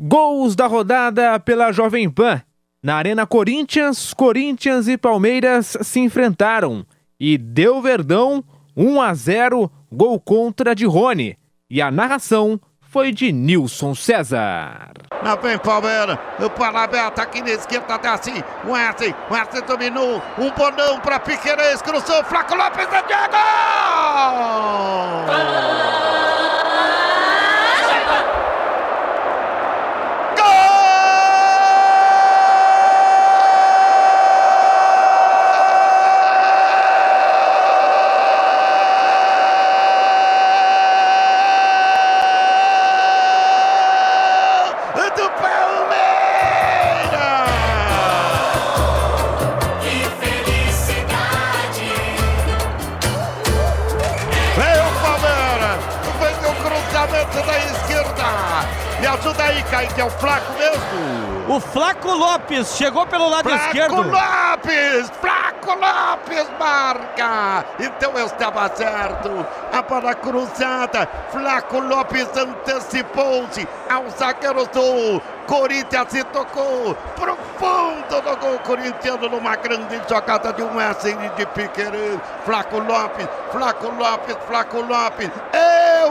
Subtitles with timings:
[0.00, 2.40] Gols da rodada pela Jovem Pan.
[2.80, 6.86] Na Arena Corinthians, Corinthians e Palmeiras se enfrentaram
[7.18, 8.44] e deu Verdão
[8.76, 11.36] 1 a 0, gol contra de Rony.
[11.68, 14.92] E a narração foi de Nilson César.
[15.20, 20.52] Na vem Palmeiras, o Palabeta aqui na esquerda, até assim, o Wesley, Wesley dominou, um
[20.52, 23.36] bonão para Piqueires, cruzou, Flaco Lopes, é Diego!
[59.00, 61.54] Me ajuda aí, Kaique, é o Flaco mesmo.
[61.54, 64.02] O Flaco Lopes chegou pelo lado Flaco esquerdo.
[64.02, 65.10] Lopes!
[65.20, 67.64] Flaco Lopes marca!
[67.78, 69.46] Então eu estava certo.
[69.72, 71.08] A bola cruzada.
[71.30, 79.98] Flaco Lopes antecipou-se ao zagueiro do Corinthians se tocou profundo no gol corintiano numa grande
[80.06, 82.20] jogada de um Wesley de Piqueires.
[82.44, 85.30] Flaco Lopes, Flaco Lopes, Flaco Lopes.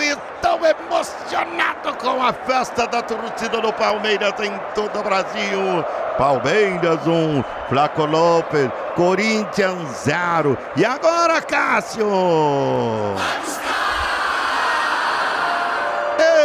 [0.00, 5.84] Eu estou emocionado com a festa da torcida do Palmeiras em todo o Brasil.
[6.16, 10.56] Palmeiras 1, um, Flaco Lopes, Corinthians 0.
[10.76, 12.08] E agora, Cássio?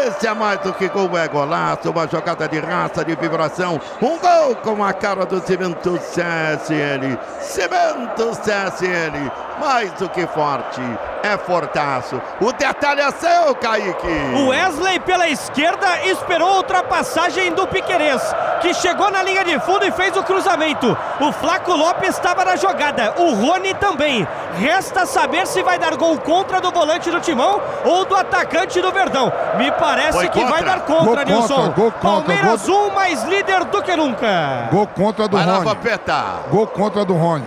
[0.08, 3.80] Esse é mais do que gol, é golaço, uma jogada de raça, de vibração.
[4.02, 7.18] Um gol com a cara do Cimento CSN.
[7.42, 10.82] Cimento CSN, mais do que forte,
[11.24, 12.22] é fortaço.
[12.40, 14.08] O detalhe é seu, Kaique.
[14.36, 18.22] O Wesley pela esquerda esperou a ultrapassagem do Piquerez,
[18.62, 20.98] que chegou na linha de fundo e fez o cruzamento.
[21.20, 24.28] O Flaco Lopes estava na jogada, o Rony também.
[24.58, 28.92] Resta saber se vai dar gol contra do volante do Timão ou do atacante do
[28.92, 29.32] Verdão.
[29.58, 30.56] Me parece Foi que contra.
[30.56, 31.56] vai dar contra, Gol Nilson.
[31.56, 34.68] contra, gol contra, Palmeiras 1, mais líder do que nunca.
[34.72, 35.66] Gol contra do Vai lá, Rony.
[35.66, 36.24] Vampeta.
[36.50, 37.46] Gol contra do Rony.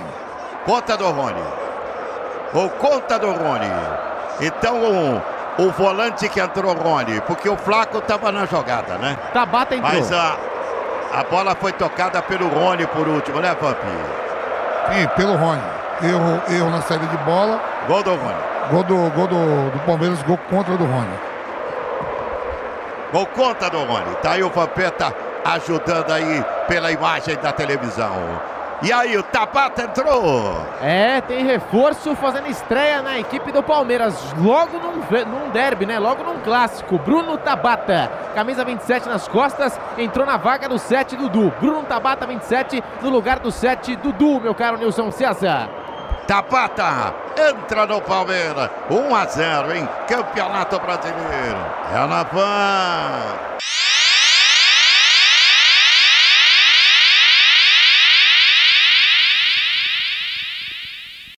[0.65, 1.60] Conta do Rony.
[2.53, 3.71] Ou conta do Rony.
[4.41, 5.23] Então o,
[5.63, 9.17] o volante que entrou, Rony, porque o Flaco estava na jogada, né?
[9.33, 9.93] Tabata entrou.
[9.93, 10.37] Mas a,
[11.13, 13.79] a bola foi tocada pelo Rony por último, né, Vamp?
[14.93, 15.63] Sim, pelo Rony.
[16.03, 17.61] Erro, erro na saída de bola.
[17.87, 18.51] Gol do Rony.
[18.71, 21.19] Gol do, gol do, do Palmeiras, gol contra do Rony.
[23.13, 24.15] Gol conta do Rony.
[24.23, 28.13] Tá aí o Vampeta ajudando aí pela imagem da televisão.
[28.83, 30.57] E aí, o Tabata entrou.
[30.81, 34.35] É, tem reforço fazendo estreia na equipe do Palmeiras.
[34.39, 35.99] Logo num, num derby, né?
[35.99, 36.99] Logo num clássico.
[36.99, 41.53] Bruno Tabata, camisa 27 nas costas, entrou na vaga do 7 Dudu.
[41.61, 45.69] Bruno Tabata, 27, no lugar do 7 Dudu, meu caro Nilson César.
[46.27, 48.71] Tabata entra no Palmeiras.
[48.89, 51.59] 1 a 0 em Campeonato Brasileiro.
[51.93, 53.51] É na Van.